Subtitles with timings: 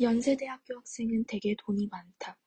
[0.01, 2.39] 연세대학교 학생은 대개 돈이 많다.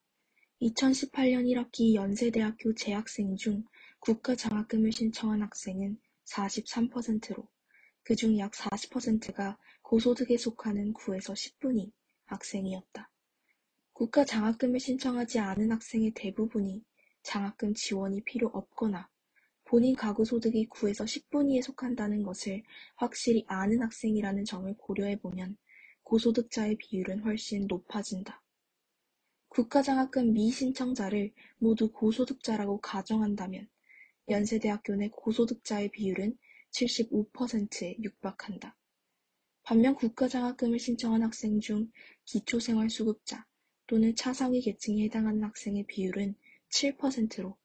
[0.60, 3.64] 2018년 1학기 연세대학교 재학생 중
[4.00, 7.48] 국가장학금을 신청한 학생은 43%로
[8.02, 11.90] 그중 약 40%가 고소득에 속하는 9에서 10분위
[12.26, 13.10] 학생이었다.
[13.94, 16.84] 국가장학금을 신청하지 않은 학생의 대부분이
[17.22, 19.08] 장학금 지원이 필요 없거나
[19.64, 22.62] 본인 가구 소득이 9에서 10분위에 속한다는 것을
[22.96, 25.56] 확실히 아는 학생이라는 점을 고려해 보면
[26.02, 28.42] 고소득자의 비율은 훨씬 높아진다.
[29.50, 33.68] 국가장학금 미신청자를 모두 고소득자라고 가정한다면
[34.28, 36.38] 연세대학교 내 고소득자의 비율은
[36.70, 38.76] 75%에 육박한다.
[39.64, 41.90] 반면 국가장학금을 신청한 학생 중
[42.24, 43.44] 기초생활수급자
[43.88, 46.36] 또는 차상위 계층에 해당하는 학생의 비율은
[46.70, 47.56] 7%로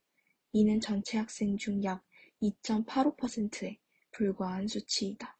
[0.53, 2.03] 이는 전체 학생 중 약
[2.41, 3.77] 2.85%에
[4.11, 5.37] 불과한 수치이다.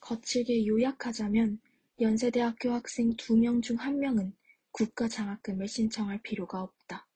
[0.00, 1.60] 거칠게 요약하자면
[2.00, 4.32] 연세대학교 학생 2명 중 1명은
[4.78, 7.08] 국가 장학금을 신청할 필요가 없다.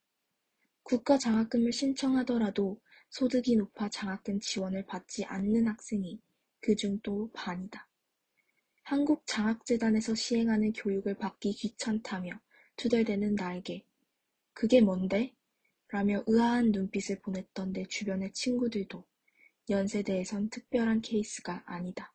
[0.82, 6.22] 국가 장학금을 신청하더라도 소득이 높아 장학금 지원을 받지 않는 학생이
[6.62, 7.86] 그중 또 반이다.
[8.84, 12.40] 한국장학재단에서 시행하는 교육을 받기 귀찮다며
[12.76, 13.84] 투덜대는 나에게
[14.54, 15.36] 그게 뭔데?
[15.88, 19.04] 라며 의아한 눈빛을 보냈던 내 주변의 친구들도
[19.68, 22.14] 연세대에선 특별한 케이스가 아니다.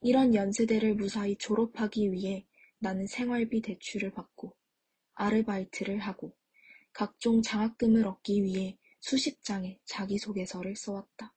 [0.00, 2.47] 이런 연세대를 무사히 졸업하기 위해
[2.78, 4.56] 나는 생활비 대출을 받고
[5.14, 6.36] 아르바이트를 하고
[6.92, 11.34] 각종 장학금을 얻기 위해 수십 장의 자기소개서를 써왔다.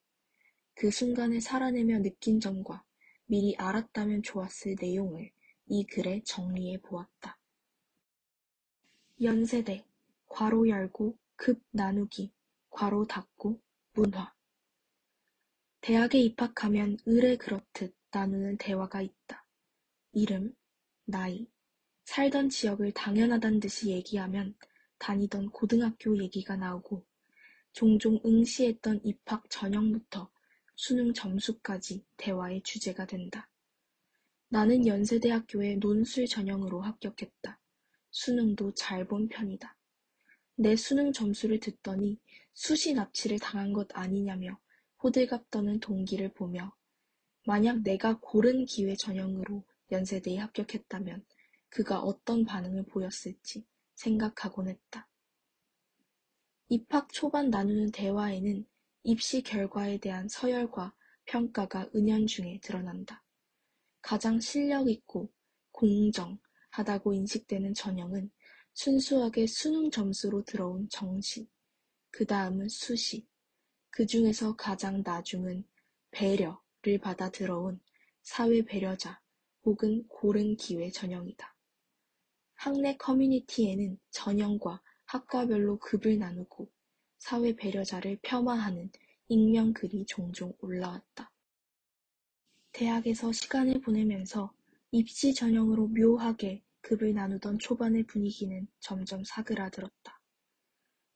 [0.74, 2.84] 그 순간을 살아내며 느낀 점과
[3.26, 5.32] 미리 알았다면 좋았을 내용을
[5.68, 7.40] 이 글에 정리해 보았다.
[9.22, 9.86] 연세대,
[10.28, 12.34] 괄호 열고, 급 나누기,
[12.72, 13.62] 괄호 닫고,
[13.94, 14.34] 문화.
[15.82, 19.46] 대학에 입학하면 을에 그렇듯 나누는 대화가 있다.
[20.14, 20.56] 이름,
[21.12, 21.46] 나이,
[22.06, 24.56] 살던 지역을 당연하단 듯이 얘기하면
[24.98, 27.04] 다니던 고등학교 얘기가 나오고
[27.74, 30.32] 종종 응시했던 입학 전형부터
[30.76, 33.50] 수능 점수까지 대화의 주제가 된다.
[34.48, 37.60] 나는 연세대학교에 논술 전형으로 합격했다.
[38.10, 39.76] 수능도 잘 본 편이다.
[40.56, 42.20] 내 수능 점수를 듣더니
[42.54, 44.58] 수시 납치를 당한 것 아니냐며
[45.04, 46.74] 호들갑 떠는 동기를 보며
[47.46, 51.26] 만약 내가 고른 기회 전형으로 연세대에 합격했다면
[51.70, 53.66] 그가 어떤 반응을 보였을지
[53.96, 55.08] 생각하곤 했다.
[56.70, 58.66] 입학 초반 나누는 대화에는
[59.04, 60.94] 입시 결과에 대한 서열과
[61.26, 63.24] 평가가 은연중에 드러난다.
[64.02, 65.32] 가장 실력 있고
[65.72, 68.32] 공정하다고 인식되는 전형은
[68.74, 71.48] 순수하게 수능 점수로 들어온 정시,
[72.10, 73.28] 그 다음은 수시,
[73.90, 75.66] 그 중에서 가장 나중은
[76.12, 77.80] 배려를 받아 들어온
[78.22, 79.21] 사회 배려자
[79.64, 81.56] 혹은 고른 기회 전형이다.
[82.56, 86.72] 학내 커뮤니티에는 전형과 학과별로 급을 나누고
[87.18, 88.92] 사회 배려자를 폄하하는
[89.28, 91.32] 익명 글이 종종 올라왔다.
[92.72, 94.54] 대학에서 시간을 보내면서
[94.92, 100.22] 입시 전형으로 묘하게 급을 나누던 초반의 분위기는 점점 사그라들었다.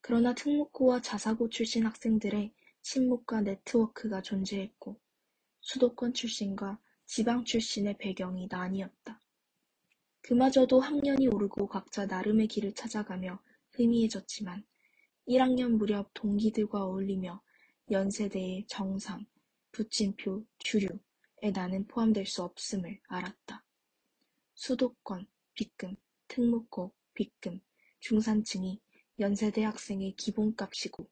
[0.01, 2.53] 그러나 특목고와 자사고 출신 학생들의
[2.83, 4.99] 친목과 네트워크가 존재했고
[5.61, 9.21] 수도권 출신과 지방 출신의 배경이 나뉘었다.
[10.21, 13.39] 그마저도 학년이 오르고 각자 나름의 길을 찾아가며
[13.75, 14.65] 희미해졌지만
[15.27, 17.41] 일학년 무렵 동기들과 어울리며
[17.91, 19.25] 연세대의 정상,
[19.71, 23.63] 부침표, 주류에 나는 포함될 수 없음을 알았다.
[24.55, 25.95] 수도권, 빗금,
[26.27, 27.61] 특목고, 빗금,
[27.99, 28.81] 중산층이
[29.19, 31.07] 연세대 학생의 기본값이고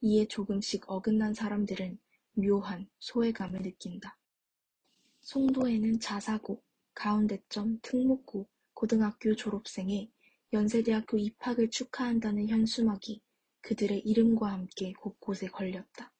[0.00, 1.98] 이에 조금씩 어긋난 사람들은
[2.34, 4.18] 묘한 소외감을 느낀다.
[5.28, 6.62] 송도에는 자사고,
[6.94, 10.10] 가운데점, 특목고, 고등학교 졸업생의
[10.54, 13.20] 연세대학교 입학을 축하한다는 현수막이
[13.60, 16.14] 그들의 이름과 함께 곳곳에 걸렸다.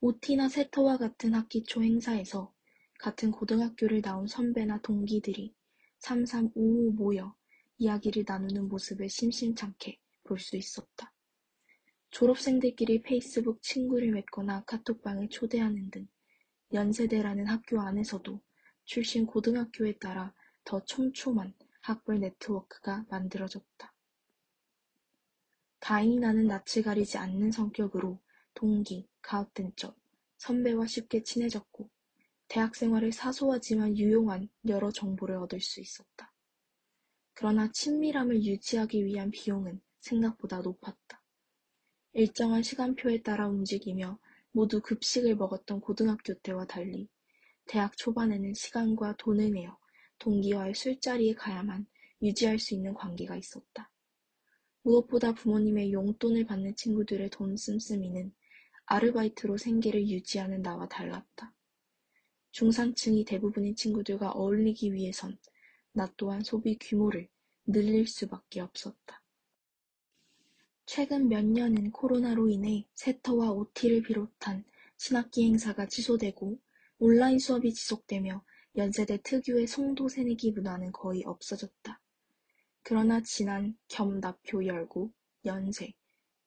[0.00, 2.54] 오티나 세터와 같은 학기 초 행사에서
[2.98, 5.54] 같은 고등학교를 나온 선배나 동기들이
[5.98, 7.36] 삼삼오오 모여
[7.76, 11.12] 이야기를 나누는 모습을 심심찮게 볼 수 있었다.
[12.10, 16.08] 졸업생들끼리 페이스북 친구를 맺거나 카톡방을 초대하는 등
[16.72, 18.40] 연세대라는 학교 안에서도
[18.84, 20.34] 출신 고등학교에 따라
[20.64, 23.94] 더 촘촘한 학벌 네트워크가 만들어졌다.
[25.80, 28.20] 다행히 나는 낯을 가리지 않는 성격으로
[28.52, 29.94] 동기, 가우뜬점,
[30.36, 31.88] 선배와 쉽게 친해졌고
[32.48, 36.32] 대학 생활에 사소하지만 유용한 여러 정보를 얻을 수 있었다.
[37.34, 41.22] 그러나 친밀함을 유지하기 위한 비용은 생각보다 높았다.
[42.12, 44.18] 일정한 시간표에 따라 움직이며
[44.52, 47.08] 모두 급식을 먹었던 고등학교 때와 달리
[47.66, 49.78] 대학 초반에는 시간과 돈을 내어
[50.18, 51.86] 동기와의 술자리에 가야만
[52.22, 53.90] 유지할 수 있는 관계가 있었다.
[54.82, 58.32] 무엇보다 부모님의 용돈을 받는 친구들의 돈 씀씀이는
[58.86, 61.54] 아르바이트로 생계를 유지하는 나와 달랐다.
[62.52, 65.38] 중산층이 대부분인 친구들과 어울리기 위해선
[65.92, 67.28] 나 또한 소비 규모를
[67.66, 69.22] 늘릴 수밖에 없었다.
[70.90, 74.64] 최근 몇 년은 코로나로 인해 세터와 OT를 비롯한
[74.96, 76.58] 신학기 행사가 취소되고
[76.98, 78.42] 온라인 수업이 지속되며
[78.74, 82.00] 연세대 특유의 송도 새내기 문화는 거의 없어졌다.
[82.82, 85.12] 그러나 지난 겸답표 열고
[85.44, 85.92] 연세,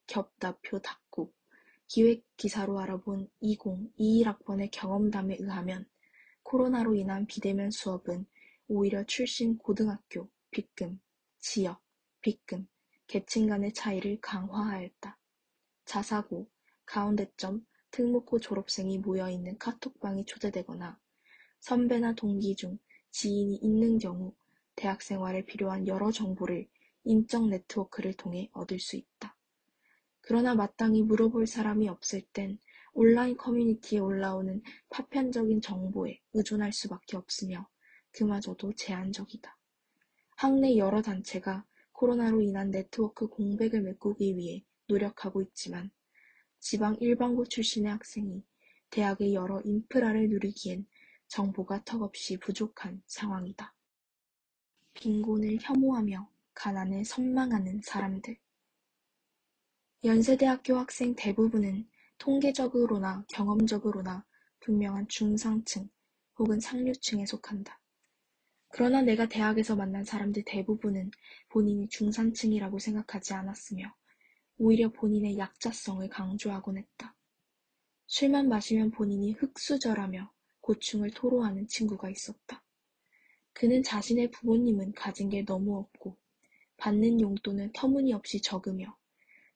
[0.07, 1.31] 겹답표 닫고
[1.85, 5.85] 기획 기사로 알아본 2021학번의 경험담에 의하면
[6.41, 8.25] 코로나로 인한 비대면 수업은
[8.67, 10.99] 오히려 출신 고등학교, 빗금,
[11.37, 11.79] 지역,
[12.21, 12.67] 빗금,
[13.11, 15.17] 계층 간의 차이를 강화하였다.
[15.83, 16.49] 자사고,
[16.85, 20.97] 가운데점, 특목고 졸업생이 모여있는 카톡방이 초대되거나
[21.59, 22.79] 선배나 동기 중
[23.09, 24.33] 지인이 있는 경우
[24.77, 26.69] 대학 생활에 필요한 여러 정보를
[27.03, 29.35] 인적 네트워크를 통해 얻을 수 있다.
[30.21, 32.59] 그러나 마땅히 물어볼 사람이 없을 땐
[32.93, 37.67] 온라인 커뮤니티에 올라오는 파편적인 정보에 의존할 수밖에 없으며
[38.13, 39.57] 그마저도 제한적이다.
[40.37, 41.65] 학내 여러 단체가
[42.01, 45.91] 코로나로 인한 네트워크 공백을 메꾸기 위해 노력하고 있지만
[46.59, 48.43] 지방 일반고 출신의 학생이
[48.89, 50.87] 대학의 여러 인프라를 누리기엔
[51.27, 53.75] 정보가 턱없이 부족한 상황이다.
[54.95, 58.35] 빈곤을 혐오하며 가난을 선망하는 사람들.
[60.03, 61.87] 연세대학교 학생 대부분은
[62.17, 64.25] 통계적으로나 경험적으로나
[64.61, 65.87] 분명한 중상층
[66.39, 67.80] 혹은 상류층에 속한다.
[68.73, 71.11] 그러나 내가 대학에서 만난 사람들 대부분은
[71.49, 73.93] 본인이 중산층이라고 생각하지 않았으며
[74.57, 77.15] 오히려 본인의 약자성을 강조하곤 했다.
[78.07, 80.31] 술만 마시면 본인이 흑수저라며
[80.61, 82.63] 고충을 토로하는 친구가 있었다.
[83.53, 86.17] 그는 자신의 부모님은 가진 게 너무 없고
[86.77, 88.97] 받는 용돈은 터무니없이 적으며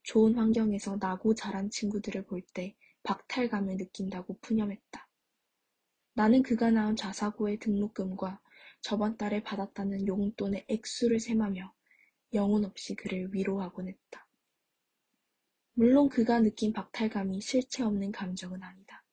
[0.04, 5.08] 좋은 환경에서 나고 자란 친구들을 볼 때 박탈감을 느낀다고 푸념했다.
[6.14, 8.42] 나는 그가 낳은 자사고의 등록금과
[8.86, 11.74] 저번 달에 받았다는 용돈의 액수를 셈하며
[12.36, 14.28] 영혼 없이 그를 위로하곤 했다.
[15.74, 19.04] 물론 그가 느낀 박탈감이 실체 없는 감정은 아니다.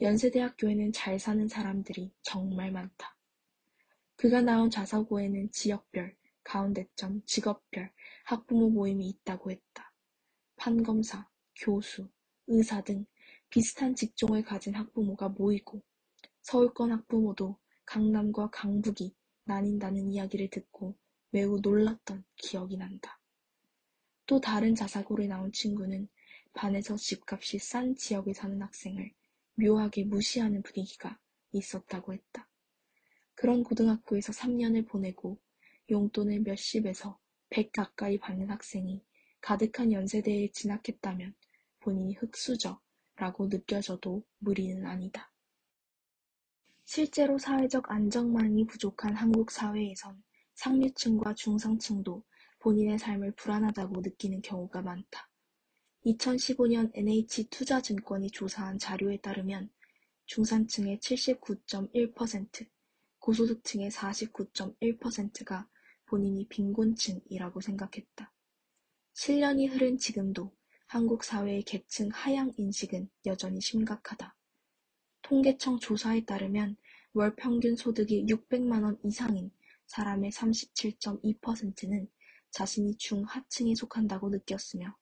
[0.00, 3.16] 연세대학교에는 잘 사는 사람들이 정말 많다.
[4.16, 7.92] 그가 나온 자사고에는 지역별, 가운데점, 직업별,
[8.24, 9.94] 학부모 모임이 있다고 했다.
[10.56, 12.10] 판검사, 교수,
[12.48, 13.06] 의사 등
[13.50, 15.80] 비슷한 직종을 가진 학부모가 모이고
[16.42, 19.14] 서울권 학부모도 강남과 강북이
[19.44, 20.96] 나뉜다는 이야기를 듣고
[21.30, 23.18] 매우 놀랐던 기억이 난다.
[24.26, 26.08] 또 다른 자사고를 나온 친구는
[26.52, 29.12] 반에서 집값이 싼 지역에 사는 학생을
[29.54, 31.18] 묘하게 무시하는 분위기가
[31.52, 32.48] 있었다고 했다.
[33.34, 35.38] 그런 고등학교에서 3년을 보내고
[35.90, 37.18] 용돈을 몇십에서
[37.50, 39.02] 백 가까이 받는 학생이
[39.40, 41.34] 가득한 연세대에 진학했다면
[41.78, 45.30] 본인이 흑수저라고 느껴져도 무리는 아니다.
[46.88, 50.22] 실제로 사회적 안정망이 부족한 한국 사회에선
[50.54, 52.22] 상류층과 중상층도
[52.60, 55.28] 본인의 삶을 불안하다고 느끼는 경우가 많다.
[56.06, 59.68] 2015년 NH투자증권이 조사한 자료에 따르면
[60.26, 62.68] 중산층의 79.1%,
[63.18, 65.68] 고소득층의 49.1%가
[66.04, 68.32] 본인이 빈곤층이라고 생각했다.
[69.14, 74.36] 7년이 흐른 지금도 한국 사회의 계층 하향 인식은 여전히 심각하다.
[75.26, 76.76] 통계청 조사에 따르면
[77.12, 79.50] 월 평균 소득이 600만 원 이상인
[79.86, 82.08] 사람의 37.2%는
[82.52, 84.96] 자신이 중하층에 속한다고 느꼈으며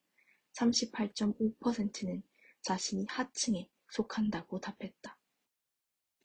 [0.54, 2.22] 38.5%는
[2.62, 5.18] 자신이 하층에 속한다고 답했다.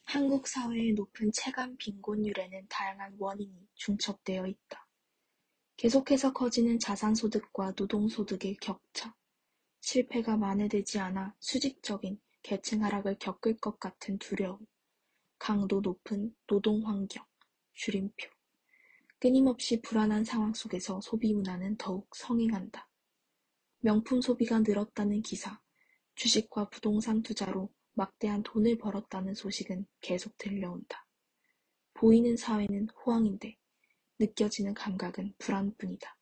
[0.03, 4.87] 한국 사회의 높은 체감 빈곤율에는 다양한 원인이 중첩되어 있다.
[5.75, 9.13] 계속해서 커지는 자산소득과 노동소득의 격차,
[9.81, 14.65] 실패가 만회되지 않아 수직적인 계층 하락을 겪을 것 같은 두려움,
[15.37, 17.25] 강도 높은 노동 환경,
[17.73, 18.29] 줄임표,
[19.19, 22.89] 끊임없이 불안한 상황 속에서 소비 문화는 더욱 성행한다.
[23.79, 25.59] 명품 소비가 늘었다는 기사,
[26.15, 31.05] 주식과 부동산 투자로 막대한 돈을 벌었다는 소식은 계속 들려온다.
[31.93, 33.57] 보이는 사회는 호황인데
[34.19, 36.17] 느껴지는 감각은 불안뿐이다.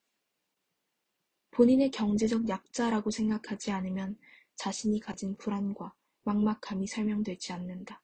[1.52, 4.18] 본인의 경제적 약자라고 생각하지 않으면
[4.56, 5.94] 자신이 가진 불안과
[6.28, 8.02] 막막함이 설명되지 않는다.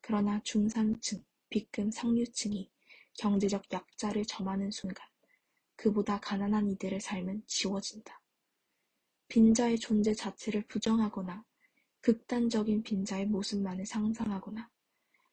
[0.00, 2.70] 그러나 중산층, 빗금 상류층이
[3.14, 5.06] 경제적 약자를 점하는 순간
[5.76, 8.20] 그보다 가난한 이들의 삶은 지워진다.
[9.28, 11.44] 빈자의 존재 자체를 부정하거나
[12.00, 14.70] 극단적인 빈자의 모습만을 상상하거나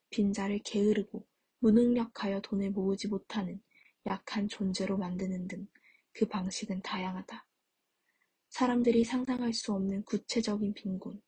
[0.09, 1.27] 빈자를 게으르고
[1.59, 3.61] 무능력하여 돈을 모으지 못하는
[4.05, 5.67] 약한 존재로 만드는 등
[6.13, 7.45] 그 방식은 다양하다.
[8.49, 11.21] 사람들이 상상할 수 없는 구체적인 빈곤,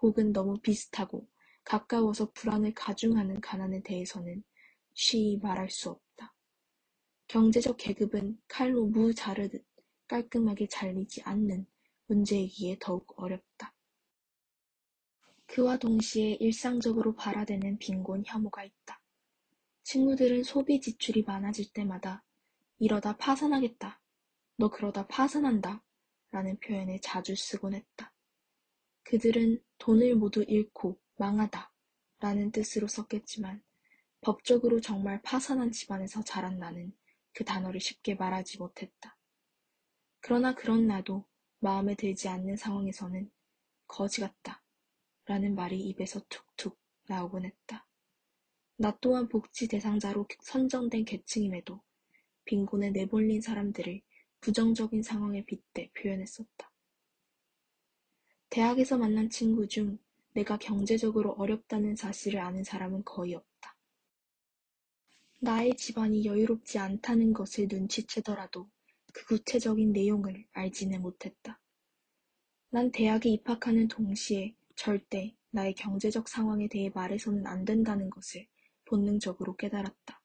[0.00, 1.28] 혹은 너무 비슷하고
[1.64, 4.42] 가까워서 불안을 가중하는 가난에 대해서는
[4.94, 6.34] 쉬이 말할 수 없다.
[7.26, 9.64] 경제적 계급은 칼로 무 자르듯
[10.06, 11.66] 깔끔하게 잘리지 않는
[12.06, 13.74] 문제이기에 더욱 어렵다.
[15.46, 19.00] 그와 동시에 일상적으로 발화되는 빈곤 혐오가 있다.
[19.82, 22.24] 친구들은 소비 지출이 많아질 때마다
[22.78, 24.00] 이러다 파산하겠다.
[24.56, 25.82] 너 그러다 파산한다.
[26.30, 28.12] 라는 표현을 자주 쓰곤 했다.
[29.04, 31.72] 그들은 돈을 모두 잃고 망하다
[32.20, 33.62] 라는 뜻으로 썼겠지만
[34.20, 36.92] 법적으로 정말 파산한 집안에서 자란 나는
[37.32, 39.16] 그 단어를 쉽게 말하지 못했다.
[40.20, 41.24] 그러나 그런 나도
[41.60, 43.30] 마음에 들지 않는 상황에서는
[43.86, 44.62] 거지 같다
[45.24, 47.86] 라는 말이 입에서 툭툭 나오곤 했다.
[48.76, 51.80] 나 또한 복지 대상자로 선정된 계층임에도
[52.44, 54.00] 빈곤에 내몰린 사람들을
[54.40, 56.70] 부정적인 상황에 빗대 표현했었다.
[58.50, 59.98] 대학에서 만난 친구 중
[60.32, 63.76] 내가 경제적으로 어렵다는 사실을 아는 사람은 거의 없다.
[65.40, 68.68] 나의 집안이 여유롭지 않다는 것을 눈치채더라도
[69.12, 71.60] 그 구체적인 내용을 알지는 못했다.
[72.70, 78.46] 난 대학에 입학하는 동시에 절대 나의 경제적 상황에 대해 말해서는 안 된다는 것을
[78.84, 80.22] 본능적으로 깨달았다.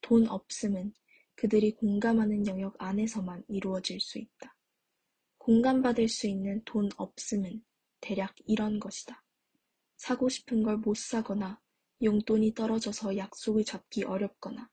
[0.00, 0.94] 돈 없음은
[1.34, 4.51] 그들이 공감하는 영역 안에서만 이루어질 수 있다.
[5.42, 7.64] 공감받을 수 있는 돈 없음은
[8.00, 9.24] 대략 이런 것이다.
[9.96, 11.60] 사고 싶은 걸 못 사거나
[12.00, 14.70] 용돈이 떨어져서 약속을 잡기 어렵거나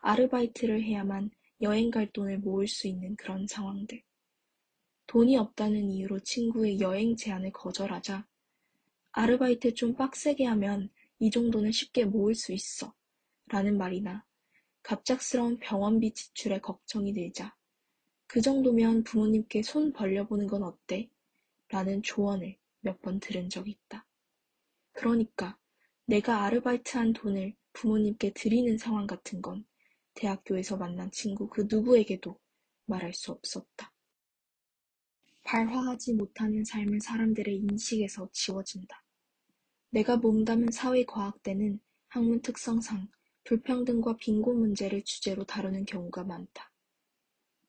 [0.00, 4.02] 아르바이트를 해야만 여행 갈 돈을 모을 수 있는 그런 상황들.
[5.06, 8.26] 돈이 없다는 이유로 친구의 여행 제안을 거절하자
[9.12, 12.94] 아르바이트 좀 빡세게 하면 이 정도는 쉽게 모을 수 있어
[13.48, 14.24] 라는 말이나
[14.82, 17.54] 갑작스러운 병원비 지출에 걱정이 들자
[18.28, 21.10] 그 정도면 부모님께 손 벌려보는 건 어때?
[21.68, 24.06] 라는 조언을 몇 번 들은 적이 있다.
[24.92, 25.58] 그러니까
[26.06, 29.64] 내가 아르바이트한 돈을 부모님께 드리는 상황 같은 건
[30.14, 32.38] 대학교에서 만난 친구 그 누구에게도
[32.86, 33.92] 말할 수 없었다.
[35.44, 39.04] 발화하지 못하는 삶은 사람들의 인식에서 지워진다.
[39.90, 43.08] 내가 몸담은 사회과학대는 학문 특성상
[43.44, 46.72] 불평등과 빈곤 문제를 주제로 다루는 경우가 많다.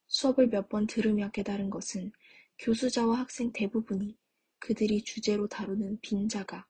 [0.07, 2.11] 수업을 몇 번 들으며 깨달은 것은
[2.59, 4.17] 교수자와 학생 대부분이
[4.59, 6.67] 그들이 주제로 다루는 빈자가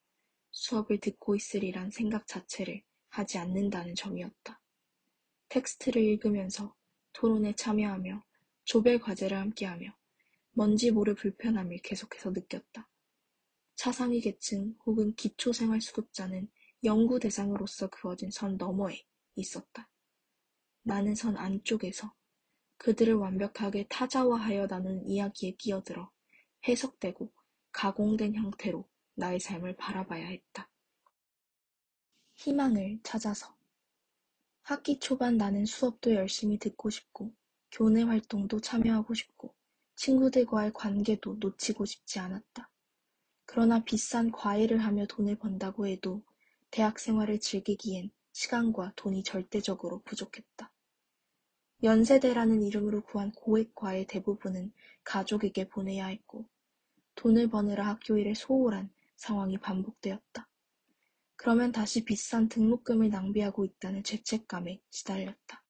[0.52, 4.62] 수업을 듣고 있으리란 생각 자체를 하지 않는다는 점이었다.
[5.50, 6.76] 텍스트를 읽으면서
[7.14, 8.24] 토론에 참여하며
[8.66, 9.96] 조별 과제를 함께하며
[10.52, 12.90] 뭔지 모를 불편함을 계속해서 느꼈다.
[13.76, 16.50] 차상위 계층 혹은 기초생활수급자는
[16.84, 19.90] 연구 대상으로서 그어진 선 너머에 있었다.
[20.84, 22.14] 나는 선 안쪽에서
[22.78, 26.12] 그들을 완벽하게 타자화하여 나누는 이야기에 끼어들어
[26.68, 27.32] 해석되고
[27.72, 30.70] 가공된 형태로 나의 삶을 바라봐야 했다.
[32.36, 33.58] 희망을 찾아서
[34.62, 37.34] 학기 초반 나는 수업도 열심히 듣고 싶고
[37.72, 39.56] 교내 활동도 참여하고 싶고
[39.96, 42.70] 친구들과의 관계도 놓치고 싶지 않았다.
[43.46, 46.22] 그러나 비싼 과외를 하며 돈을 번다고 해도
[46.70, 50.72] 대학 생활을 즐기기엔 시간과 돈이 절대적으로 부족했다.
[51.84, 54.72] 연세대라는 이름으로 구한 고액과의 대부분은
[55.04, 56.50] 가족에게 보내야 했고
[57.16, 60.48] 돈을 버느라 학교 일에 소홀한 상황이 반복되었다.
[61.36, 65.64] 그러면 다시 비싼 등록금을 낭비하고 있다는 죄책감에 시달렸다.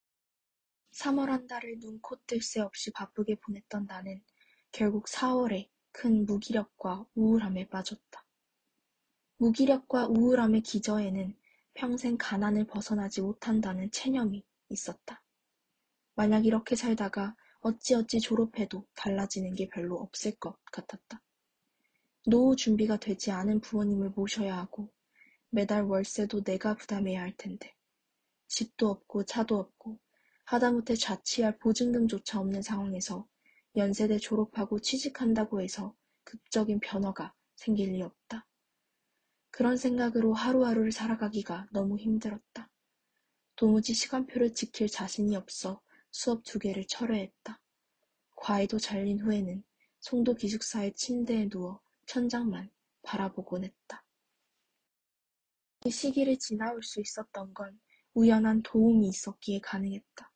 [0.94, 4.22] 3월 한 달을 눈, 코, 뜰 새 없이 바쁘게 보냈던 나는
[4.72, 8.26] 결국 4월에 큰 무기력과 우울함에 빠졌다.
[9.38, 11.36] 무기력과 우울함의 기저에는
[11.74, 15.22] 평생 가난을 벗어나지 못한다는 체념이 있었다.
[16.18, 21.22] 만약 이렇게 살다가 어찌어찌 졸업해도 달라지는 게 별로 없을 것 같았다.
[22.26, 24.92] 노후 준비가 되지 않은 부모님을 모셔야 하고
[25.50, 27.76] 매달 월세도 내가 부담해야 할 텐데
[28.48, 30.00] 집도 없고 차도 없고
[30.46, 33.28] 하다못해 자취할 보증금조차 없는 상황에서
[33.76, 38.48] 연세대 졸업하고 취직한다고 해서 극적인 변화가 생길 리 없다.
[39.52, 42.72] 그런 생각으로 하루하루를 살아가기가 너무 힘들었다.
[43.56, 45.80] 도무지 시간표를 지킬 자신이 없어
[46.12, 47.60] 수업 두 개를 철회했다.
[48.36, 49.64] 과외도 잘린 후에는
[50.00, 52.70] 송도 기숙사의 침대에 누워 천장만
[53.04, 54.06] 바라보곤 했다.
[55.82, 57.80] 그 시기를 지나올 수 있었던 건
[58.14, 60.32] 우연한 도움이 있었기에 가능했다.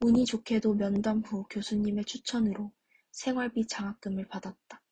[0.00, 2.72] 운이 좋게도 면담 후 교수님의 추천으로
[3.12, 4.82] 생활비 장학금을 받았다.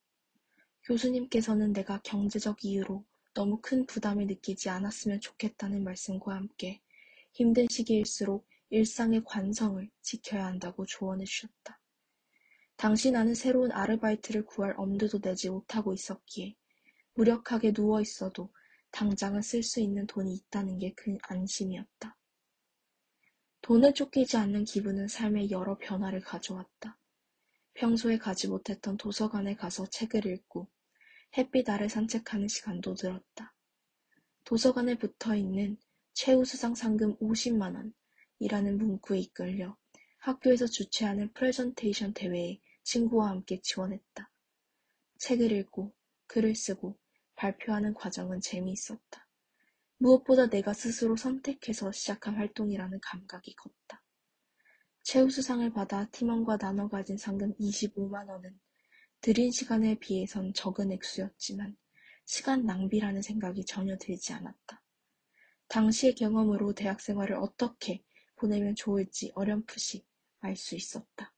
[0.85, 3.05] 교수님께서는 내가 경제적 이유로
[3.35, 6.81] 너무 큰 부담을 느끼지 않았으면 좋겠다는 말씀과 함께
[7.33, 11.81] 힘든 시기일수록 일상의 관성을 지켜야 한다고 조언해 주셨다.
[12.77, 16.55] 당시 나는 새로운 아르바이트를 구할 엄두도 내지 못하고 있었기에
[17.15, 18.53] 무력하게 누워 있어도
[18.93, 22.17] 당장은 쓸 수 있는 돈이 있다는 게 큰 안심이었다.
[23.63, 26.99] 돈에 쫓기지 않는 기분은 삶에 여러 변화를 가져왔다.
[27.75, 30.69] 평소에 가지 못했던 도서관에 가서 책을 읽고
[31.37, 33.55] 햇빛 아래 산책하는 시간도 늘었다.
[34.45, 35.77] 도서관에 붙어 있는
[36.15, 37.93] 최우수상 상금 50만원
[38.41, 39.77] 이라는 문구에 이끌려
[40.19, 44.31] 학교에서 주최하는 프레젠테이션 대회에 친구와 함께 지원했다.
[45.19, 45.95] 책을 읽고
[46.27, 46.99] 글을 쓰고
[47.37, 49.29] 발표하는 과정은 재미있었다.
[49.99, 54.03] 무엇보다 내가 스스로 선택해서 시작한 활동이라는 감각이 컸다.
[55.03, 58.59] 최우수상을 받아 팀원과 나눠 가진 상금 25만 원은
[59.21, 61.77] 들인 시간에 비해선 적은 액수였지만
[62.25, 64.83] 시간 낭비라는 생각이 전혀 들지 않았다.
[65.69, 68.03] 당시의 경험으로 대학 생활을 어떻게
[68.41, 70.05] 보내면 좋을지 어렴풋이
[70.41, 71.35] 알 수 있었다.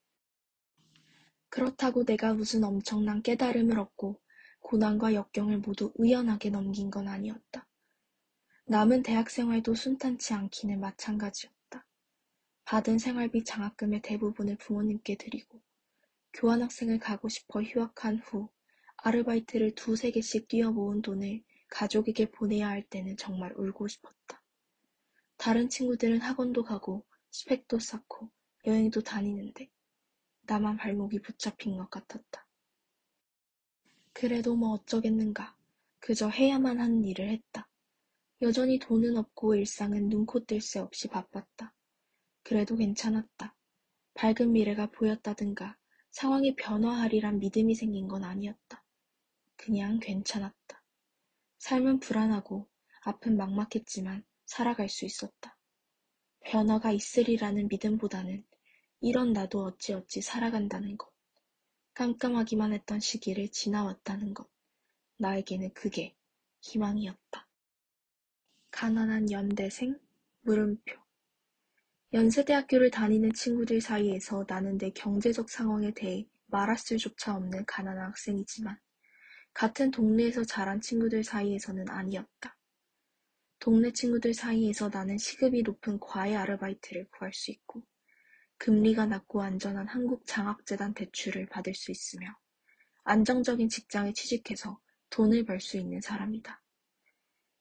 [1.49, 4.21] 그렇다고 내가 무슨 엄청난 깨달음을 얻고
[4.61, 7.69] 고난과 역경을 모두 우연하게 넘긴 건 아니었다.
[8.67, 11.85] 남은 대학 생활도 순탄치 않기는 마찬가지였다.
[12.65, 15.61] 받은 생활비 장학금의 대부분을 부모님께 드리고
[16.35, 18.49] 교환학생을 가고 싶어 휴학한 후
[18.99, 24.42] 아르바이트를 두세 개씩 뛰어 모은 돈을 가족에게 보내야 할 때는 정말 울고 싶었다.
[25.43, 28.31] 다른 친구들은 학원도 가고 스펙도 쌓고
[28.65, 29.69] 여행도 다니는데
[30.43, 32.47] 나만 발목이 붙잡힌 것 같았다.
[34.13, 35.57] 그래도 뭐 어쩌겠는가.
[35.99, 37.69] 그저 해야만 하는 일을 했다.
[38.41, 41.75] 여전히 돈은 없고 일상은 눈코 뜰 새 없이 바빴다.
[42.45, 43.57] 그래도 괜찮았다.
[44.15, 45.77] 밝은 미래가 보였다든가
[46.13, 48.85] 상황이 변화하리란 믿음이 생긴 건 아니었다.
[49.57, 50.85] 그냥 괜찮았다.
[51.59, 52.69] 삶은 불안하고
[53.01, 55.57] 앞은 막막했지만 살아갈 수 있었다.
[56.45, 58.45] 변화가 있으리라는 믿음보다는
[59.01, 61.11] 이런 나도 어찌어찌 살아간다는 것.
[61.95, 64.51] 깜깜하기만 했던 시기를 지나왔다는 것.
[65.17, 66.15] 나에게는 그게
[66.61, 67.49] 희망이었다.
[68.71, 69.99] 가난한 연대생
[70.43, 71.01] 물음표
[72.13, 78.79] 연세대학교를 다니는 친구들 사이에서 나는 내 경제적 상황에 대해 말할 수조차 없는 가난한 학생이지만
[79.55, 82.55] 같은 동네에서 자란 친구들 사이에서는 아니었다.
[83.63, 87.85] 동네 친구들 사이에서 나는 시급이 높은 과외 아르바이트를 구할 수 있고
[88.59, 92.27] 금리가 낮고 안전한 한국 장학재단 대출을 받을 수 있으며
[93.05, 96.61] 안정적인 직장에 취직해서 돈을 벌 수 있는 사람이다.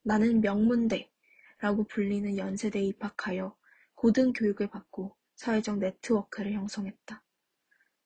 [0.02, 3.56] 나는 명문대라고 불리는 연세대에 입학하여
[3.94, 7.24] 고등교육을 받고 사회적 네트워크를 형성했다.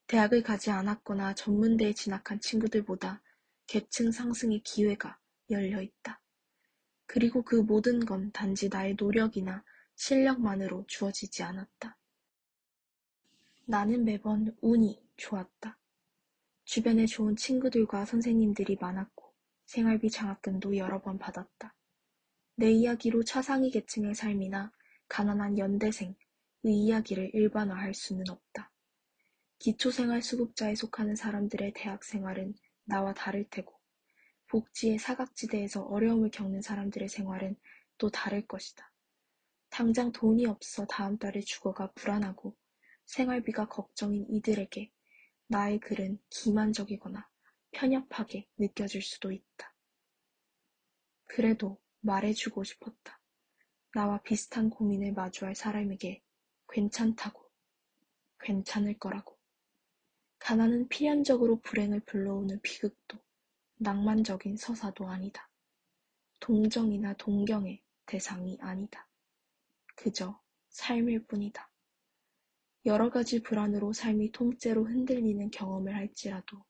[0.07, 3.23] 대학을 가지 않았거나 전문대에 진학한 친구들보다
[3.67, 5.17] 계층 상승의 기회가
[5.49, 6.21] 열려 있다.
[7.05, 9.63] 그리고 그 모든 건 단지 나의 노력이나
[9.95, 11.97] 실력만으로 주어지지 않았다.
[13.65, 15.77] 나는 매번 운이 좋았다.
[16.65, 19.33] 주변에 좋은 친구들과 선생님들이 많았고
[19.65, 21.73] 생활비 장학금도 여러 번 받았다.
[22.55, 24.71] 내 이야기로 차상위 계층의 삶이나
[25.07, 26.15] 가난한 연대생의
[26.63, 28.71] 이야기를 일반화할 수는 없다.
[29.59, 33.74] 기초생활수급자에 속하는 사람들의 대학 생활은 나와 다를 테고
[34.55, 37.57] 복지의 사각지대에서 어려움을 겪는 사람들의 생활은
[37.97, 38.89] 또 다를 것이다.
[39.69, 42.55] 당장 돈이 없어 다음 달에 주거가 불안하고
[43.03, 44.89] 생활비가 걱정인 이들에게
[45.47, 47.29] 나의 글은 기만적이거나
[47.71, 49.75] 편협하게 느껴질 수도 있다.
[51.25, 53.19] 그래도 말해주고 싶었다.
[53.93, 56.23] 나와 비슷한 고민을 마주할 사람에게
[56.69, 57.43] 괜찮다고,
[58.39, 59.37] 괜찮을 거라고.
[60.39, 63.24] 가난은 필연적으로 불행을 불러오는 비극도
[63.77, 65.49] 낭만적인 서사도 아니다.
[66.39, 69.07] 동정이나 동경의 대상이 아니다.
[69.95, 71.69] 그저 삶일 뿐이다.
[72.85, 76.63] 여러 가지 불안으로 삶이 통째로 흔들리는 경험을 할지라도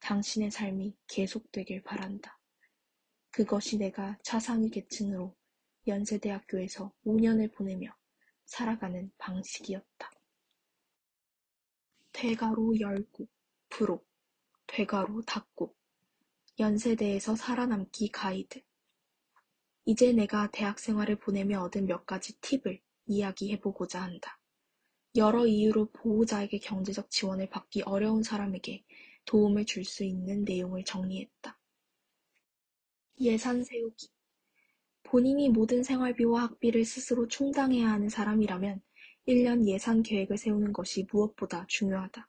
[0.00, 2.38] 당신의 삶이 계속되길 바란다.
[3.30, 5.34] 그것이 내가 차상위 계층으로
[5.86, 7.94] 연세대학교에서 5년을 보내며
[8.44, 10.10] 살아가는 방식이었다.
[12.12, 13.26] 대가로 열고,
[13.68, 14.06] 부록,
[14.66, 15.74] 대가로 닫고,
[16.58, 18.60] 연세대에서 살아남기 가이드.
[19.86, 24.38] 이제 내가 대학 생활을 보내며 얻은 몇 가지 팁을 이야기해보고자 한다.
[25.16, 28.84] 여러 이유로 보호자에게 경제적 지원을 받기 어려운 사람에게
[29.26, 31.58] 도움을 줄 수 있는 내용을 정리했다.
[33.20, 34.08] 예산 세우기.
[35.02, 38.80] 본인이 모든 생활비와 학비를 스스로 충당해야 하는 사람이라면
[39.26, 42.28] 1년 예산 계획을 세우는 것이 무엇보다 중요하다.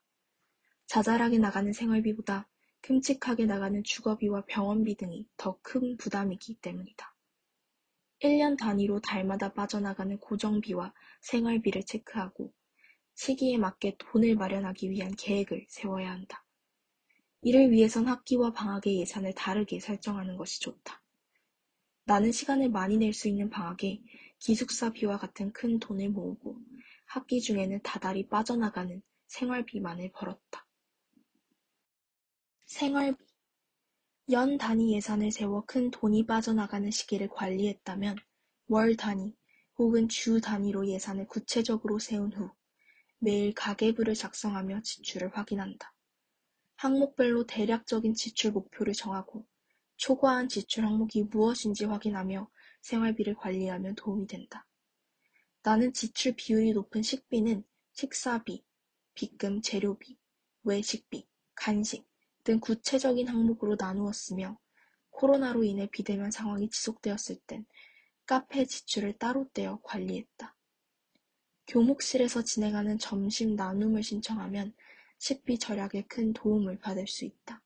[0.88, 2.50] 자잘하게 나가는 생활비보다
[2.86, 7.16] 끔찍하게 나가는 주거비와 병원비 등이 더 큰 부담이기 때문이다.
[8.20, 12.54] 1년 단위로 달마다 빠져나가는 고정비와 생활비를 체크하고
[13.16, 16.46] 시기에 맞게 돈을 마련하기 위한 계획을 세워야 한다.
[17.42, 21.02] 이를 위해선 학기와 방학의 예산을 다르게 설정하는 것이 좋다.
[22.04, 24.00] 나는 시간을 많이 낼 수 있는 방학에
[24.38, 26.60] 기숙사비와 같은 큰 돈을 모으고
[27.08, 30.65] 학기 중에는 다달이 빠져나가는 생활비만을 벌었다.
[32.66, 33.24] 생활비
[34.32, 38.18] 연 단위 예산을 세워 큰 돈이 빠져나가는 시기를 관리했다면
[38.68, 39.36] 월 단위
[39.78, 42.50] 혹은 주 단위로 예산을 구체적으로 세운 후
[43.20, 45.94] 매일 가계부를 작성하며 지출을 확인한다.
[46.78, 49.46] 항목별로 대략적인 지출 목표를 정하고
[49.98, 52.50] 초과한 지출 항목이 무엇인지 확인하며
[52.82, 54.66] 생활비를 관리하면 도움이 된다.
[55.62, 58.66] 나는 지출 비율이 높은 식비는 식사비,
[59.14, 60.18] 빚금 재료비,
[60.64, 62.08] 외식비, 간식,
[62.46, 64.58] 등 구체적인 항목으로 나누었으며
[65.10, 67.66] 코로나로 인해 비대면 상황이 지속되었을 땐
[68.28, 70.56] 카페 지출을 따로 떼어 관리했다.
[71.68, 74.74] 교목실에서 진행하는 점심 나눔을 신청하면
[75.18, 77.64] 식비 절약에 큰 도움을 받을 수 있다.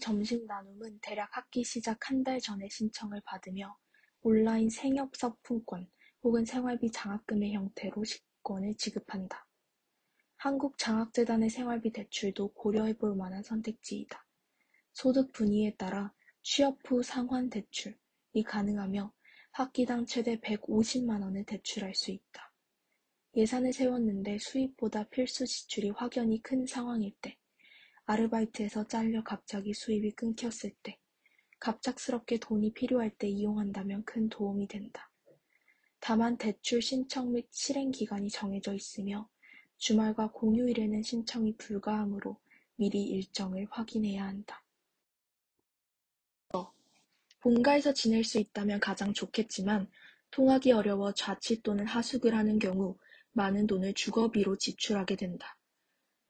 [0.00, 3.76] 점심 나눔은 대략 학기 시작 한 달 전에 신청을 받으며
[4.20, 5.90] 온라인 생협 서품권
[6.22, 9.47] 혹은 생활비 장학금의 형태로 식권을 지급한다.
[10.38, 14.24] 한국장학재단의 생활비 대출도 고려해 볼 만한 선택지이다.
[14.92, 19.12] 소득 분위에 따라 취업 후 상환 대출이 가능하며
[19.50, 22.52] 학기당 최대 150만 원을 대출할 수 있다.
[23.34, 27.36] 예산을 세웠는데 수입보다 필수 지출이 확연히 큰 상황일 때,
[28.06, 31.00] 아르바이트에서 잘려 갑자기 수입이 끊겼을 때,
[31.58, 35.10] 갑작스럽게 돈이 필요할 때 이용한다면 큰 도움이 된다.
[35.98, 39.28] 다만 대출 신청 및 실행 기간이 정해져 있으며
[39.78, 42.36] 주말과 공휴일에는 신청이 불가하므로
[42.76, 44.62] 미리 일정을 확인해야 한다.
[47.40, 49.88] 본가에서 지낼 수 있다면 가장 좋겠지만
[50.30, 52.98] 통하기 어려워 자취 또는 하숙을 하는 경우
[53.32, 55.56] 많은 돈을 주거비로 지출하게 된다.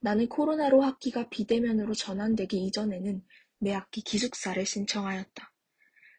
[0.01, 3.25] 나는 코로나로 학기가 비대면으로 전환되기 이전에는
[3.59, 5.53] 매 학기 기숙사를 신청하였다.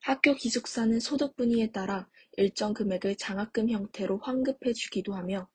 [0.02, 5.48] 학교 기숙사는 소득 분위에 따라 일정 금액을 장학금 형태로 환급해 주기도 하며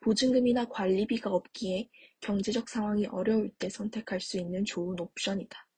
[0.00, 1.88] 보증금이나 관리비가 없기에
[2.20, 5.68] 경제적 상황이 어려울 때 선택할 수 있는 좋은 옵션이다.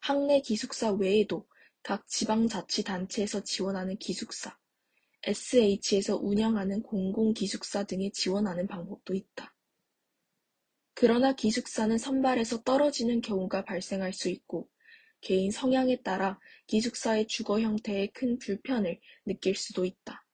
[0.00, 1.46] 학내 기숙사 외에도
[1.82, 4.58] 각 지방자치단체에서 지원하는 기숙사,
[5.22, 9.54] SH에서 운영하는 공공기숙사 등에 지원하는 방법도 있다.
[10.94, 14.68] 그러나 기숙사는 선발해서 떨어지는 경우가 발생할 수 있고
[15.20, 20.24] 개인 성향에 따라 기숙사의 주거 형태에 큰 불편을 느낄 수도 있다.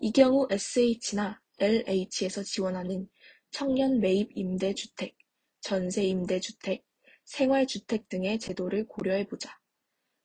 [0.00, 3.08] 이 경우 SH나 LH에서 지원하는
[3.50, 5.16] 청년 매입 임대 주택,
[5.60, 6.84] 전세 임대 주택,
[7.24, 9.58] 생활 주택 등의 제도를 고려해 보자.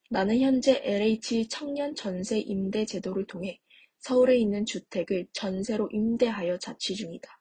[0.10, 3.60] 나는 현재 LH 청년 전세 임대 제도를 통해
[4.00, 7.40] 서울에 있는 주택을 전세로 임대하여 자취 중이다.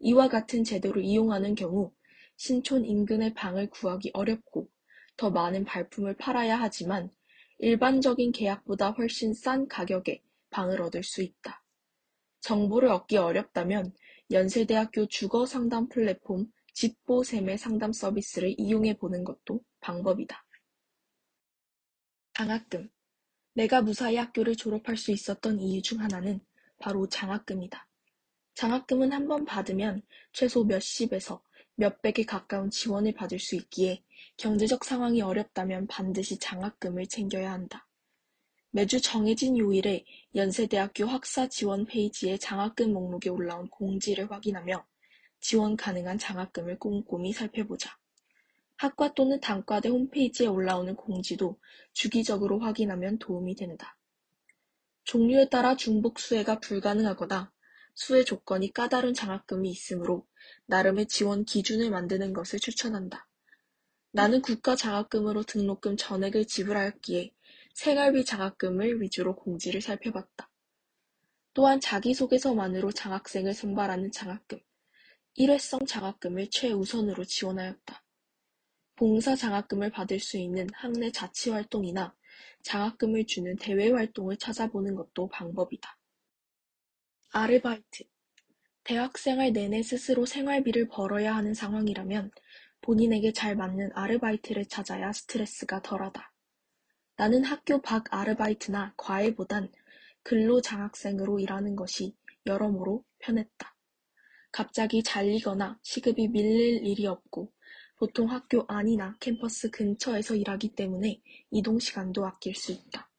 [0.00, 1.92] 이와 같은 제도를 이용하는 경우
[2.36, 4.68] 신촌 인근의 방을 구하기 어렵고
[5.16, 7.10] 더 많은 발품을 팔아야 하지만
[7.58, 11.64] 일반적인 계약보다 훨씬 싼 가격에 방을 얻을 수 있다.
[12.40, 13.92] 정보를 얻기 어렵다면
[14.30, 20.44] 연세대학교 주거 상담 플랫폼 집보샘의 상담 서비스를 이용해 보는 것도 방법이다.
[22.34, 22.88] 장학금.
[23.54, 26.40] 내가 무사히 학교를 졸업할 수 있었던 이유 중 하나는
[26.78, 27.88] 바로 장학금이다.
[28.54, 31.42] 장학금은 한 번 받으면 최소 몇십에서
[31.74, 34.04] 몇백에 가까운 지원을 받을 수 있기에
[34.36, 37.87] 경제적 상황이 어렵다면 반드시 장학금을 챙겨야 한다.
[38.70, 40.04] 매주 정해진 요일에
[40.34, 44.86] 연세대학교 학사 지원 페이지에 장학금 목록에 올라온 공지를 확인하며
[45.40, 47.96] 지원 가능한 장학금을 꼼꼼히 살펴보자.
[48.76, 51.58] 학과 또는 단과대 홈페이지에 올라오는 공지도
[51.92, 53.96] 주기적으로 확인하면 도움이 된다.
[55.04, 57.50] 종류에 따라 중복 수혜가 불가능하거나
[57.94, 60.26] 수혜 조건이 까다로운 장학금이 있으므로
[60.66, 63.26] 나름의 지원 기준을 만드는 것을 추천한다.
[64.12, 67.32] 나는 국가 장학금으로 등록금 전액을 지불하였기에
[67.78, 70.50] 생활비 장학금을 위주로 공지를 살펴봤다.
[71.54, 74.58] 또한 자기소개서만으로 장학생을 선발하는 장학금,
[75.36, 78.04] 일회성 장학금을 최우선으로 지원하였다.
[78.96, 82.16] 봉사 장학금을 받을 수 있는 학내 자치활동이나
[82.64, 85.96] 장학금을 주는 대외활동을 찾아보는 것도 방법이다.
[87.30, 88.02] 아르바이트
[88.82, 92.32] 대학생활 내내 스스로 생활비를 벌어야 하는 상황이라면
[92.80, 96.32] 본인에게 잘 맞는 아르바이트를 찾아야 스트레스가 덜하다.
[97.18, 99.72] 나는 학교 밖 아르바이트나 과외보단
[100.22, 102.14] 근로장학생으로 일하는 것이
[102.46, 103.74] 여러모로 편했다.
[104.52, 107.52] 갑자기 잘리거나 시급이 밀릴 일이 없고
[107.96, 113.10] 보통 학교 안이나 캠퍼스 근처에서 일하기 때문에 이동 시간도 아낄 수 있다.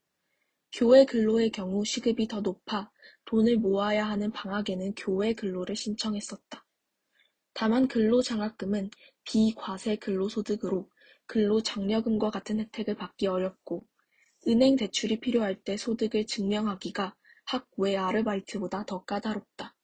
[0.71, 2.89] 교회 근로의 경우 시급이 더 높아
[3.25, 6.65] 돈을 모아야 하는 방학에는 교회 근로를 신청했었다.
[7.51, 8.91] 다만 근로장학금은
[9.25, 10.89] 비과세 근로소득으로
[11.29, 13.85] 근로장려금과 같은 혜택을 받기 어렵고
[14.47, 17.15] 은행 대출이 필요할 때 소득을 증명하기가
[17.45, 19.75] 학외 아르바이트보다 더 까다롭다.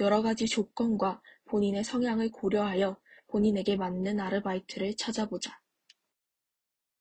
[0.00, 5.58] 여러 가지 조건과 본인의 성향을 고려하여 본인에게 맞는 아르바이트를 찾아보자.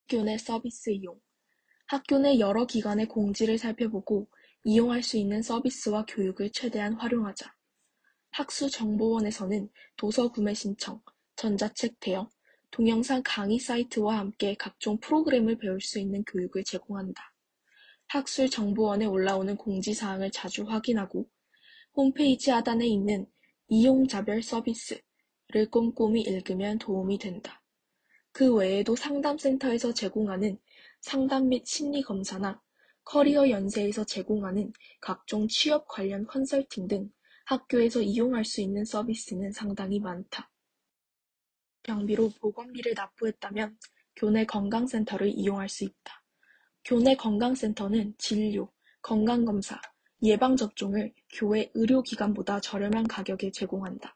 [0.03, 1.19] 학교 내 서비스 이용
[1.87, 4.29] 학교 내 여러 기관의 공지를 살펴보고
[4.63, 7.53] 이용할 수 있는 서비스와 교육을 최대한 활용하자.
[8.31, 11.01] 학수정보원에서는 도서 구매 신청,
[11.35, 12.29] 전자책 대여,
[12.73, 17.31] 동영상 강의 사이트와 함께 각종 프로그램을 배울 수 있는 교육을 제공한다.
[18.07, 21.29] 학술정보원에 올라오는 공지사항을 자주 확인하고
[21.95, 23.27] 홈페이지 하단에 있는
[23.67, 27.61] 이용자별 서비스를 꼼꼼히 읽으면 도움이 된다.
[28.31, 30.57] 그 외에도 상담센터에서 제공하는
[30.99, 32.59] 상담 및 심리검사나
[33.03, 37.11] 커리어 연세에서 제공하는 각종 취업 관련 컨설팅 등
[37.45, 40.49] 학교에서 이용할 수 있는 서비스는 상당히 많다.
[41.83, 43.77] 경비로 보건비를 납부했다면
[44.15, 46.23] 교내 건강센터를 이용할 수 있다.
[46.85, 49.81] 교내 건강센터는 진료, 건강검사,
[50.21, 54.15] 예방접종을 교회 의료기관보다 저렴한 가격에 제공한다.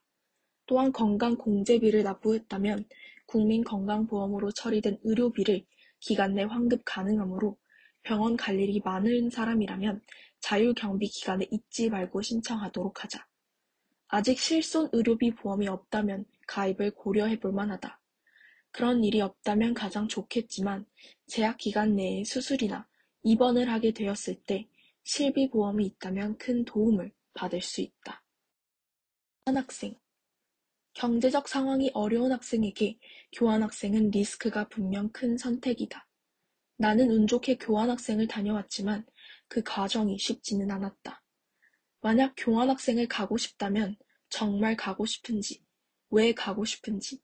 [0.65, 2.85] 또한 건강공제비를 납부했다면
[3.25, 5.65] 국민건강보험으로 처리된 의료비를
[5.99, 7.57] 기간 내 환급 가능하므로
[8.03, 10.01] 병원 갈 일이 많은 사람이라면
[10.39, 13.25] 자율경비 기간에 잊지 말고 신청하도록 하자.
[14.07, 18.01] 아직 실손 의료비 보험이 없다면 가입을 고려해 볼 만하다.
[18.71, 20.85] 그런 일이 없다면 가장 좋겠지만
[21.27, 22.87] 제약 기간 내에 수술이나
[23.23, 24.67] 입원을 하게 되었을 때
[25.03, 28.23] 실비 보험이 있다면 큰 도움을 받을 수 있다.
[29.45, 29.95] 교환학생
[30.93, 32.97] 경제적 상황이 어려운 학생에게
[33.31, 36.07] 교환학생은 리스크가 분명 큰 선택이다.
[36.77, 39.05] 나는 운 좋게 교환학생을 다녀왔지만
[39.47, 41.23] 그 과정이 쉽지는 않았다.
[42.01, 43.95] 만약 교환학생을 가고 싶다면
[44.29, 45.63] 정말 가고 싶은지,
[46.09, 47.19] 왜 가고 싶은지,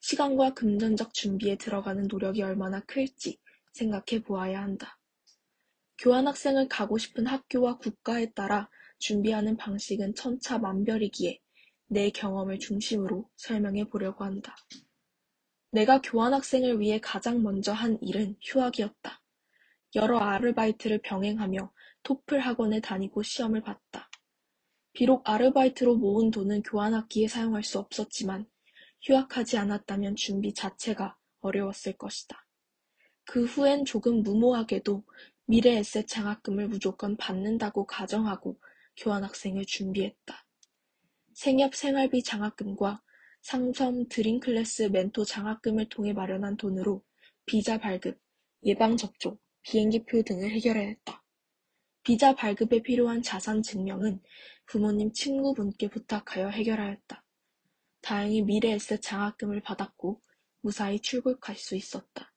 [0.00, 3.38] 시간과 금전적 준비에 들어가는 노력이 얼마나 클지
[3.72, 4.98] 생각해 보아야 한다.
[5.98, 8.68] 교환학생을 가고 싶은 학교와 국가에 따라
[8.98, 11.40] 준비하는 방식은 천차만별이기에
[11.88, 14.54] 내 경험을 중심으로 설명해 보려고 한다.
[15.70, 19.22] 내가 교환학생을 위해 가장 먼저 한 일은 휴학이었다.
[19.94, 21.72] 여러 아르바이트를 병행하며
[22.02, 24.10] 토플 학원에 다니고 시험을 봤다.
[24.96, 28.46] 비록 아르바이트로 모은 돈은 교환학기에 사용할 수 없었지만
[29.02, 32.46] 휴학하지 않았다면 준비 자체가 어려웠을 것이다.
[33.26, 35.04] 그 후엔 조금 무모하게도
[35.44, 38.58] 미래 에셋 장학금을 무조건 받는다고 가정하고
[38.96, 40.46] 교환학생을 준비했다.
[41.34, 43.02] 생협 생활비 장학금과
[43.42, 47.04] 상점 드림클래스 멘토 장학금을 통해 마련한 돈으로
[47.44, 48.18] 비자 발급,
[48.64, 51.22] 예방접종, 비행기표 등을 해결해야 했다.
[52.02, 54.22] 비자 발급에 필요한 자산 증명은
[54.66, 57.24] 부모님 친구분께 부탁하여 해결하였다.
[58.02, 60.20] 다행히 미래에셋 장학금을 받았고
[60.60, 62.32] 무사히 출국할 수 있었다.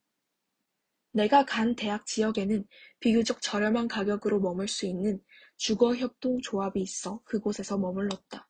[1.11, 2.67] 내가 간 대학 지역에는
[2.99, 5.21] 비교적 저렴한 가격으로 머물 수 있는
[5.57, 8.47] 주거협동조합이 있어 그곳에서 머물렀다.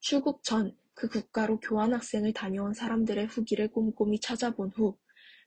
[0.00, 4.96] 출국 전 그 국가로 교환학생을 다녀온 사람들의 후기를 꼼꼼히 찾아본 후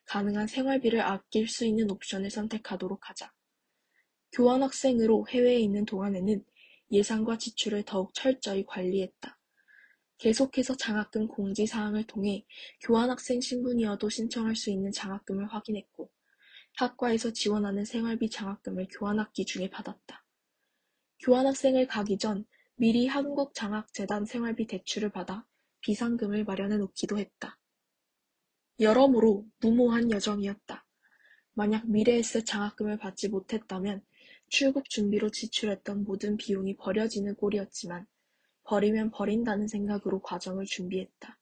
[0.06, 3.32] 가능한 생활비를 아낄 수 있는 옵션을 선택하도록 하자.
[4.34, 6.44] 교환학생으로 해외에 있는 동안에는
[6.92, 9.38] 예산과 지출을 더욱 철저히 관리했다.
[10.18, 12.46] 계속해서 장학금 공지 사항을 통해
[12.82, 16.10] 교환학생 신분이어도 신청할 수 있는 장학금을 확인했고
[16.76, 20.26] 학과에서 지원하는 생활비 장학금을 교환학기 중에 받았다.
[21.20, 22.46] 교환학생을 가기 전
[22.76, 25.46] 미리 한국장학재단 생활비 대출을 받아
[25.82, 27.60] 비상금을 마련해 놓기도 했다.
[28.80, 30.86] 여러모로 무모한 여정이었다.
[31.54, 34.04] 만약 미래에서 장학금을 받지 못했다면
[34.50, 38.08] 출국 준비로 지출했던 모든 비용이 버려지는 꼴이었지만
[38.64, 41.40] 버리면 버린다는 생각으로 과정을 준비했다.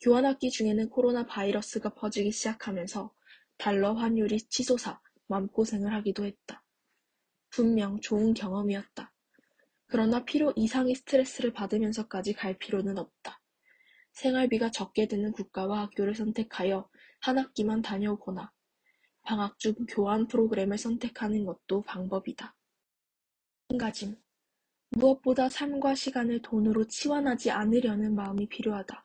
[0.00, 3.14] 교환학기 중에는 코로나 바이러스가 퍼지기 시작하면서
[3.58, 6.64] 달러 환율이 치솟아 마음고생을 하기도 했다.
[7.50, 9.12] 분명 좋은 경험이었다.
[9.86, 13.40] 그러나 필요 이상의 스트레스를 받으면서까지 갈 필요는 없다.
[14.12, 16.88] 생활비가 적게 드는 국가와 학교를 선택하여
[17.20, 18.52] 한 학기만 다녀오거나
[19.22, 22.54] 방학 중 교환 프로그램을 선택하는 것도 방법이다.
[23.68, 24.16] 한 가지
[24.90, 29.04] 무엇보다 삶과 시간을 돈으로 치환하지 않으려는 마음이 필요하다.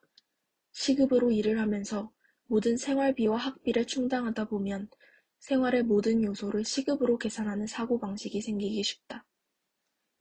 [0.71, 2.11] 시급으로 일을 하면서
[2.47, 4.89] 모든 생활비와 학비를 충당하다 보면
[5.39, 9.25] 생활의 모든 요소를 시급으로 계산하는 사고방식이 생기기 쉽다.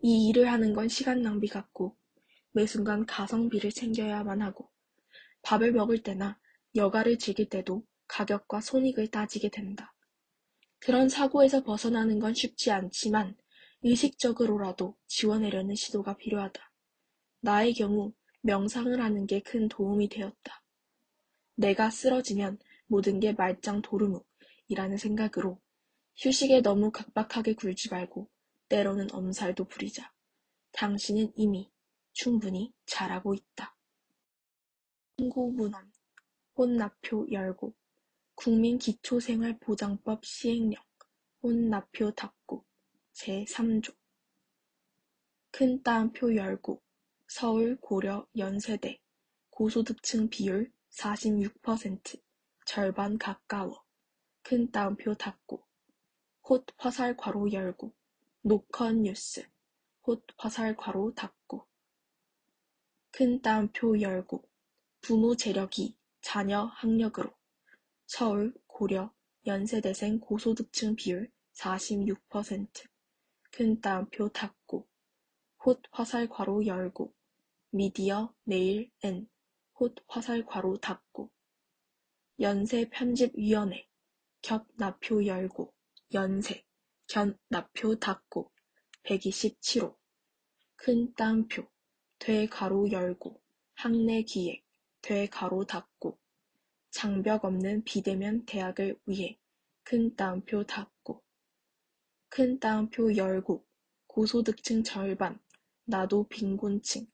[0.00, 1.96] 이 일을 하는 건 시간 낭비 같고
[2.52, 4.70] 매 순간 가성비를 챙겨야만 하고
[5.42, 6.38] 밥을 먹을 때나
[6.74, 9.94] 여가를 즐길 때도 가격과 손익을 따지게 된다.
[10.78, 13.36] 그런 사고에서 벗어나는 건 쉽지 않지만
[13.82, 16.72] 의식적으로라도 지원하려는 시도가 필요하다.
[17.40, 18.12] 나의 경우
[18.42, 20.62] 명상을 하는 게 큰 도움이 되었다.
[21.56, 25.60] 내가 쓰러지면 모든 게 말짱 도루묵이라는 생각으로
[26.16, 28.30] 휴식에 너무 각박하게 굴지 말고
[28.68, 30.12] 때로는 엄살도 부리자.
[30.72, 31.70] 당신은 이미
[32.12, 33.76] 충분히 잘하고 있다.
[35.18, 35.92] 신고문헌
[36.56, 37.74] 혼납표 열고
[38.36, 40.82] 국민기초생활보장법 시행령
[41.42, 42.64] 혼납표 닫고
[43.12, 43.94] 제3조.
[45.50, 46.82] 큰 따옴표 열고
[47.26, 49.00] 서울 고려 연세대
[49.50, 52.20] 고소득층 비율 46%
[52.66, 53.84] 절반 가까워.
[54.42, 55.64] 큰 따옴표 닫고
[56.42, 57.94] 홑 화살 괄호 열고
[58.42, 59.48] 노컷 뉴스
[60.02, 61.66] 홑 화살 괄호 닫고.
[63.12, 64.42] 큰 따옴표 열고
[65.00, 67.32] 부모 재력이 자녀 학력으로
[68.06, 69.12] 서울 고려
[69.46, 74.86] 연세대생 고소득층 비율 46%큰 따옴표 닫고
[75.58, 77.14] 홑 화살 괄호 열고
[77.70, 79.28] 미디어 내일 N
[79.74, 81.30] 홑 화살 괄호 닫고
[82.40, 83.88] 연세 편집위원회
[84.42, 85.72] 겹 나표 열고
[86.12, 86.64] 연세
[87.06, 88.52] 견 나표 닫고
[89.04, 89.96] 127호
[90.76, 91.66] 큰 따옴표
[92.18, 93.40] 돼 가로 열고
[93.74, 94.62] 학내 기획
[95.00, 96.18] 돼 가로 닫고
[96.94, 99.36] 장벽 없는 비대면 대학을 위해
[99.82, 101.24] 큰 따옴표 닫고
[102.28, 103.66] 큰 따옴표 열고
[104.06, 105.40] 고소득층 절반
[105.86, 107.08] 나도 빈곤층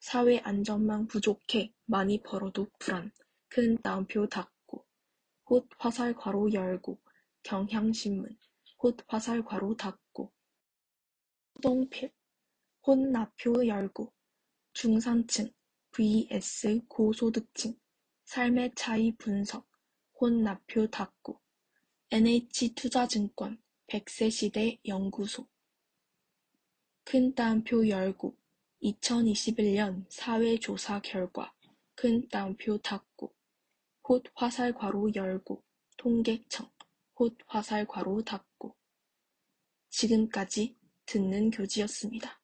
[0.00, 3.10] 사회 안전망 부족해 많이 벌어도 불안
[3.48, 4.84] 큰 따옴표 닫고
[5.46, 7.00] 홑 화살 괄호 열고
[7.42, 8.38] 경향신문
[8.76, 10.30] 홑 화살 괄호 닫고
[11.54, 12.12] 호동필
[12.86, 14.12] 혼 나표 열고
[14.74, 15.50] 중산층
[15.92, 17.81] vs 고소득층
[18.32, 19.68] 삶의 차이 분석
[20.18, 21.38] 혼나표 닫고
[22.10, 25.46] NH투자증권 백세시대 연구소
[27.04, 28.34] 큰 따옴표 열고
[28.82, 31.52] 2021년 사회조사 결과
[31.94, 33.34] 큰 따옴표 닫고
[34.02, 35.62] 홑 화살 괄호 열고
[35.98, 36.70] 통계청
[37.14, 38.74] 홑 화살 괄호 닫고
[39.90, 42.41] 지금까지 듣는 교지였습니다.